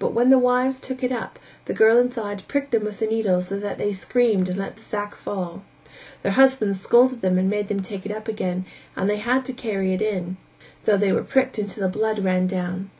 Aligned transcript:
But 0.00 0.12
when 0.12 0.30
the 0.30 0.38
wives 0.40 0.80
took 0.80 1.04
it 1.04 1.12
up, 1.12 1.38
the 1.66 1.72
girl 1.74 1.96
inside 1.96 2.42
pricked 2.48 2.72
them 2.72 2.82
with 2.84 2.98
the 2.98 3.06
needles 3.06 3.46
so 3.46 3.56
that 3.60 3.78
they 3.78 3.92
screamed 3.92 4.48
and 4.48 4.58
let 4.58 4.74
the 4.74 4.82
sack 4.82 5.14
fall. 5.14 5.62
Their 6.24 6.32
husbands 6.32 6.80
scolded 6.80 7.20
them 7.20 7.38
and 7.38 7.48
made 7.48 7.68
them 7.68 7.80
take 7.80 8.04
it 8.04 8.10
up 8.10 8.26
again, 8.26 8.66
and 8.96 9.08
they 9.08 9.18
had 9.18 9.44
to 9.44 9.52
carry 9.52 9.94
it 9.94 10.02
in, 10.02 10.38
though 10.86 10.96
they 10.98 11.12
were 11.12 11.22
pricked 11.22 11.54
till 11.54 11.66
the 11.68 11.88
blood 11.88 12.18
ran 12.24 12.48
down. 12.48 12.90